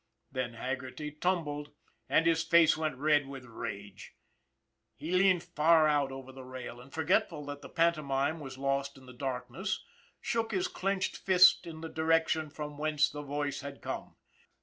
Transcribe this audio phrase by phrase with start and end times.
[0.31, 1.73] Then Haggerty tumbled,
[2.09, 4.15] and his face went red with rage.
[4.95, 9.05] He leaned far out over the rail, and, forgetful that the pantomime was lost in
[9.05, 9.85] the darkness,
[10.19, 14.15] shook his clinched fist in the direction from whence the voice had come.